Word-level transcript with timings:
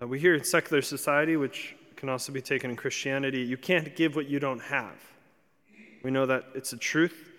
Uh, 0.00 0.06
we 0.06 0.20
hear 0.20 0.34
in 0.34 0.44
secular 0.44 0.80
society, 0.80 1.36
which 1.36 1.74
can 1.96 2.08
also 2.08 2.32
be 2.32 2.40
taken 2.40 2.70
in 2.70 2.76
Christianity, 2.76 3.42
you 3.42 3.56
can't 3.56 3.96
give 3.96 4.14
what 4.14 4.28
you 4.28 4.38
don't 4.38 4.60
have. 4.60 4.94
We 6.04 6.12
know 6.12 6.26
that 6.26 6.44
it's 6.54 6.72
a 6.72 6.76
truth. 6.76 7.32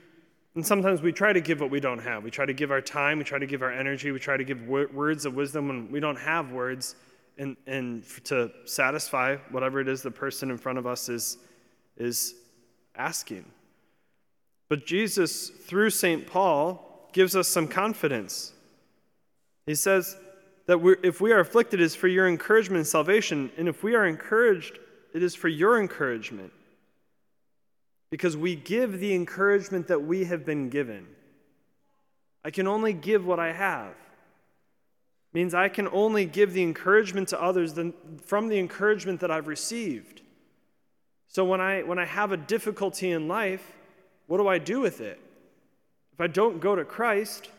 And 0.55 0.66
sometimes 0.66 1.01
we 1.01 1.14
try 1.14 1.32
to 1.32 1.40
give 1.40 1.61
what 1.61 1.69
we 1.69 1.80
don't 1.80 2.00
have. 2.00 2.24
We 2.24 2.32
try 2.32 2.45
to 2.45 2.53
give 2.53 2.69
our 2.72 2.82
time, 2.82 3.19
we 3.19 3.24
try 3.24 3.40
to 3.40 3.45
give 3.45 3.61
our 3.61 3.72
energy, 3.72 4.11
we 4.11 4.19
try 4.19 4.35
to 4.35 4.43
give 4.43 4.67
words 4.67 5.25
of 5.25 5.35
wisdom 5.35 5.69
when 5.69 5.90
we 5.90 6.01
don't 6.01 6.17
have 6.17 6.51
words 6.51 6.95
and, 7.37 7.56
and 7.66 8.04
to 8.26 8.52
satisfy 8.66 9.38
whatever 9.52 9.80
it 9.80 9.88
is 9.88 10.02
the 10.02 10.12
person 10.12 10.52
in 10.52 10.57
front 10.57 10.78
of 10.78 10.86
us 10.86 11.07
is, 11.07 11.38
is 11.96 12.36
asking. 12.96 13.46
But 14.68 14.86
Jesus, 14.86 15.50
through 15.50 15.91
St. 15.91 16.28
Paul, 16.28 17.10
gives 17.14 17.38
us 17.38 17.48
some 17.48 17.68
confidence. 17.68 18.52
He 19.66 19.76
says 19.76 20.18
that 20.70 21.00
if 21.02 21.20
we 21.20 21.32
are 21.32 21.40
afflicted, 21.40 21.82
it 21.82 21.84
is 21.84 21.96
for 21.96 22.08
your 22.08 22.28
encouragement 22.28 22.78
and 22.78 22.86
salvation. 22.86 23.50
And 23.58 23.68
if 23.68 23.82
we 23.82 23.96
are 23.96 24.06
encouraged, 24.06 24.77
it 25.16 25.23
is 25.23 25.34
for 25.34 25.48
your 25.48 25.80
encouragement. 25.80 26.54
Because 28.12 28.38
we 28.38 28.55
give 28.55 29.00
the 29.00 29.16
encouragement 29.16 29.88
that 29.88 30.04
we 30.04 30.26
have 30.26 30.46
been 30.46 30.70
given. 30.70 31.08
I 32.46 32.52
can 32.52 32.68
only 32.68 32.94
give 32.94 33.26
what 33.26 33.40
I 33.40 33.52
have 33.52 33.96
means 35.34 35.55
I 35.55 35.70
can 35.70 35.88
only 35.88 36.26
give 36.26 36.54
the 36.54 36.62
encouragement 36.62 37.30
to 37.30 37.41
others 37.41 37.74
than, 37.74 37.96
from 38.24 38.48
the 38.48 38.60
encouragement 38.60 39.22
that 39.22 39.32
I've 39.32 39.48
received. 39.48 40.22
So 41.27 41.46
when 41.46 41.62
I, 41.62 41.82
when 41.82 41.98
I 41.98 42.05
have 42.05 42.32
a 42.32 42.38
difficulty 42.38 43.10
in 43.10 43.27
life, 43.27 43.76
what 44.27 44.38
do 44.38 44.48
I 44.48 44.60
do 44.60 44.82
with 44.82 45.02
it? 45.02 45.20
If 46.13 46.22
I 46.22 46.27
don't 46.27 46.60
go 46.60 46.76
to 46.76 46.86
Christ, 46.86 47.49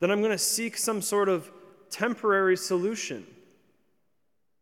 then 0.00 0.10
I'm 0.10 0.20
going 0.20 0.32
to 0.32 0.38
seek 0.38 0.78
some 0.78 1.02
sort 1.02 1.28
of 1.28 1.50
temporary 1.94 2.56
solution. 2.56 3.24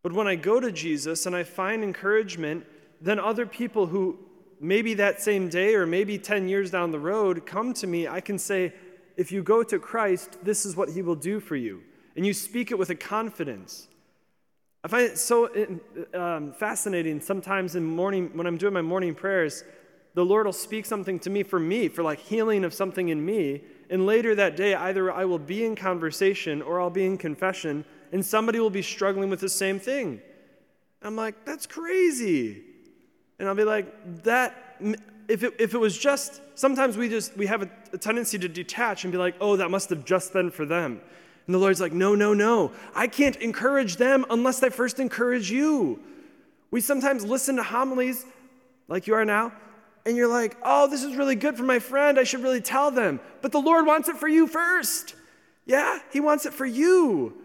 But 0.02 0.12
when 0.12 0.27
I 0.27 0.34
go 0.34 0.60
to 0.60 0.70
Jesus 0.70 1.24
and 1.27 1.34
I 1.34 1.45
find 1.45 1.82
encouragement, 1.82 2.66
then 3.00 3.18
other 3.18 3.46
people 3.46 3.87
who 3.87 4.18
maybe 4.60 4.95
that 4.95 5.23
same 5.23 5.48
day 5.48 5.74
or 5.74 5.87
maybe 5.87 6.18
10 6.18 6.48
years 6.48 6.70
down 6.70 6.90
the 6.90 6.98
road 6.98 7.46
come 7.46 7.73
to 7.74 7.87
me, 7.87 8.07
I 8.07 8.20
can 8.20 8.38
say, 8.38 8.74
if 9.16 9.32
you 9.32 9.42
go 9.42 9.62
to 9.62 9.79
Christ, 9.79 10.38
this 10.42 10.66
is 10.66 10.76
what 10.76 10.90
he 10.90 11.01
will 11.01 11.15
do 11.15 11.40
for 11.40 11.57
you 11.57 11.82
and 12.16 12.26
you 12.26 12.34
speak 12.34 12.70
it 12.70 12.79
with 12.79 12.90
a 12.90 12.95
confidence. 12.95 13.88
I 14.85 14.88
find 14.88 15.04
it 15.04 15.18
so 15.18 15.48
um, 16.12 16.52
fascinating 16.52 17.20
sometimes 17.20 17.76
in 17.76 17.85
morning 17.85 18.30
when 18.35 18.46
I'm 18.46 18.59
doing 18.59 18.74
my 18.74 18.82
morning 18.82 19.14
prayers, 19.14 19.64
the 20.14 20.24
Lord 20.24 20.45
will 20.45 20.52
speak 20.52 20.85
something 20.85 21.18
to 21.20 21.30
me 21.30 21.42
for 21.42 21.59
me, 21.59 21.88
for 21.88 22.02
like 22.02 22.18
healing 22.18 22.64
of 22.64 22.74
something 22.74 23.09
in 23.09 23.24
me. 23.24 23.62
And 23.93 24.07
later 24.07 24.35
that 24.37 24.57
day, 24.57 24.74
either 24.74 25.12
I 25.12 25.26
will 25.26 25.38
be 25.38 25.66
in 25.66 25.76
conversation 25.76 26.62
or 26.62 26.80
I'll 26.80 26.88
be 26.88 27.04
in 27.04 27.18
confession, 27.18 27.85
and 28.10 28.24
somebody 28.24 28.59
will 28.59 28.71
be 28.71 28.80
struggling 28.80 29.29
with 29.29 29.40
the 29.40 29.51
same 29.51 29.79
thing. 29.79 30.23
I'm 31.02 31.15
like, 31.15 31.45
that's 31.45 31.66
crazy. 31.66 32.63
And 33.38 33.46
I'll 33.46 33.54
be 33.54 33.65
like, 33.65 34.23
that, 34.23 34.79
if 35.29 35.43
it, 35.43 35.52
if 35.59 35.74
it 35.74 35.79
was 35.79 35.98
just, 35.98 36.40
sometimes 36.54 36.96
we 36.96 37.10
just, 37.10 37.37
we 37.37 37.46
have 37.48 37.60
a, 37.60 37.70
a 37.93 37.98
tendency 37.98 38.38
to 38.38 38.48
detach 38.48 39.04
and 39.04 39.13
be 39.13 39.18
like, 39.18 39.35
oh, 39.43 39.57
that 39.57 39.70
must 39.70 39.90
have 39.90 40.07
just 40.07 40.32
been 40.32 40.51
for 40.51 40.65
them. 40.65 40.98
And 41.46 41.54
the 41.54 41.59
Lord's 41.59 41.82
like, 41.82 41.93
no, 41.93 42.15
no, 42.15 42.32
no. 42.32 42.73
I 42.95 43.09
can't 43.09 43.37
encourage 43.37 43.96
them 43.96 44.24
unless 44.30 44.63
I 44.63 44.70
first 44.70 45.01
encourage 45.01 45.51
you. 45.51 46.01
We 46.70 46.80
sometimes 46.80 47.26
listen 47.26 47.57
to 47.57 47.63
homilies 47.63 48.24
like 48.88 49.07
you 49.07 49.13
are 49.13 49.26
now, 49.26 49.52
and 50.04 50.16
you're 50.16 50.28
like, 50.28 50.56
oh, 50.62 50.88
this 50.88 51.02
is 51.02 51.16
really 51.16 51.36
good 51.36 51.56
for 51.56 51.62
my 51.62 51.78
friend. 51.78 52.18
I 52.18 52.24
should 52.24 52.42
really 52.42 52.60
tell 52.60 52.90
them. 52.90 53.20
But 53.40 53.52
the 53.52 53.60
Lord 53.60 53.86
wants 53.86 54.08
it 54.08 54.16
for 54.16 54.28
you 54.28 54.46
first. 54.46 55.14
Yeah, 55.64 55.98
He 56.12 56.20
wants 56.20 56.46
it 56.46 56.52
for 56.52 56.66
you. 56.66 57.36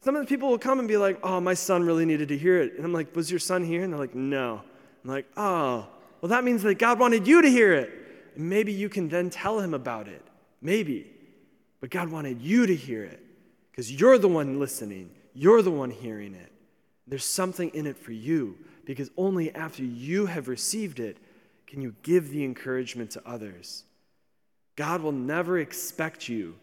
Some 0.00 0.16
of 0.16 0.22
the 0.22 0.28
people 0.28 0.48
will 0.48 0.58
come 0.58 0.78
and 0.80 0.88
be 0.88 0.96
like, 0.96 1.20
oh, 1.22 1.40
my 1.40 1.54
son 1.54 1.84
really 1.84 2.04
needed 2.04 2.28
to 2.28 2.38
hear 2.38 2.60
it. 2.60 2.74
And 2.76 2.84
I'm 2.84 2.92
like, 2.92 3.14
was 3.14 3.30
your 3.30 3.40
son 3.40 3.64
here? 3.64 3.84
And 3.84 3.92
they're 3.92 4.00
like, 4.00 4.14
no. 4.14 4.62
I'm 5.04 5.10
like, 5.10 5.26
oh, 5.36 5.86
well, 6.20 6.28
that 6.30 6.44
means 6.44 6.62
that 6.62 6.78
God 6.78 6.98
wanted 6.98 7.26
you 7.26 7.42
to 7.42 7.48
hear 7.48 7.72
it. 7.72 7.90
And 8.36 8.48
maybe 8.48 8.72
you 8.72 8.88
can 8.88 9.08
then 9.08 9.30
tell 9.30 9.60
him 9.60 9.74
about 9.74 10.08
it. 10.08 10.22
Maybe. 10.60 11.12
But 11.80 11.90
God 11.90 12.08
wanted 12.08 12.40
you 12.40 12.66
to 12.66 12.74
hear 12.74 13.04
it 13.04 13.20
because 13.70 13.90
you're 13.90 14.18
the 14.18 14.28
one 14.28 14.58
listening, 14.58 15.10
you're 15.34 15.62
the 15.62 15.70
one 15.70 15.90
hearing 15.90 16.34
it. 16.34 16.52
There's 17.06 17.24
something 17.24 17.70
in 17.70 17.86
it 17.86 17.96
for 17.96 18.12
you 18.12 18.56
because 18.84 19.10
only 19.16 19.54
after 19.54 19.82
you 19.82 20.26
have 20.26 20.48
received 20.48 21.00
it 21.00 21.16
can 21.72 21.80
you 21.80 21.94
give 22.02 22.28
the 22.28 22.44
encouragement 22.44 23.12
to 23.12 23.22
others. 23.26 23.84
God 24.76 25.00
will 25.00 25.10
never 25.10 25.58
expect 25.58 26.28
you 26.28 26.56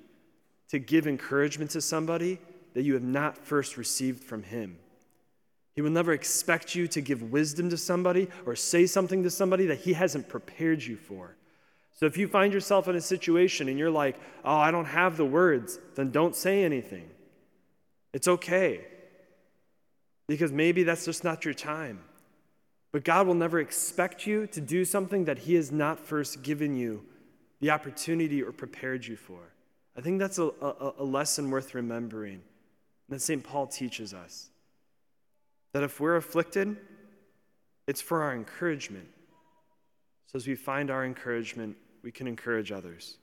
to 0.68 0.78
give 0.78 1.08
encouragement 1.08 1.72
to 1.72 1.81
somebody 1.81 2.38
that 2.75 2.84
you 2.84 2.94
have 2.94 3.02
not 3.02 3.36
first 3.36 3.75
received 3.75 4.24
from 4.24 4.44
Him. 4.44 4.78
He 5.74 5.81
will 5.81 5.90
never 5.90 6.14
expect 6.14 6.75
you 6.75 6.88
to 6.90 7.02
give 7.02 7.31
wisdom 7.31 7.72
to 7.72 7.78
somebody 7.78 8.28
or 8.46 8.56
say 8.56 8.86
something 8.86 9.24
to 9.24 9.31
somebody 9.31 9.66
that 9.66 9.80
He 9.80 9.94
hasn't 9.94 10.30
prepared 10.30 10.84
you 10.84 10.96
for. 10.96 11.36
So 11.96 12.06
if 12.06 12.16
you 12.16 12.28
find 12.28 12.53
yourself 12.53 12.88
in 12.88 12.96
a 12.96 13.02
situation 13.02 13.68
and 13.68 13.80
you're 13.80 13.90
like, 13.90 14.16
oh, 14.46 14.58
I 14.58 14.70
don't 14.70 14.86
have 14.86 15.18
the 15.18 15.26
words, 15.26 15.80
then 15.96 16.12
don't 16.12 16.36
say 16.36 16.64
anything. 16.64 17.09
It's 18.14 18.28
okay. 18.28 18.86
Because 20.28 20.52
maybe 20.52 20.84
that's 20.84 21.06
just 21.06 21.24
not 21.24 21.46
your 21.46 21.56
time. 21.56 22.02
But 22.92 23.04
God 23.04 23.28
will 23.28 23.36
never 23.36 23.60
expect 23.60 24.26
you 24.26 24.48
to 24.48 24.62
do 24.62 24.84
something 24.84 25.26
that 25.26 25.40
He 25.40 25.56
has 25.56 25.72
not 25.72 26.00
first 26.00 26.42
given 26.42 26.76
you 26.76 27.06
the 27.60 27.72
opportunity 27.72 28.42
or 28.42 28.52
prepared 28.52 29.06
you 29.06 29.16
for. 29.16 29.40
I 29.96 30.02
think 30.02 30.20
that's 30.20 30.40
a, 30.40 30.52
a, 30.62 30.94
a 31.00 31.04
lesson 31.04 31.52
worth 31.52 31.76
remembering 31.76 32.42
that 33.10 33.22
St. 33.22 33.44
Paul 33.44 33.68
teaches 33.68 34.14
us. 34.14 34.50
That 35.74 35.84
if 35.84 36.00
we're 36.00 36.16
afflicted, 36.16 36.78
it's 37.88 38.02
for 38.02 38.24
our 38.24 38.34
encouragement. 38.34 39.08
So 40.28 40.38
as 40.38 40.48
we 40.48 40.56
find 40.56 40.90
our 40.90 41.06
encouragement, 41.06 41.76
we 42.04 42.12
can 42.12 42.28
encourage 42.28 42.72
others. 42.72 43.18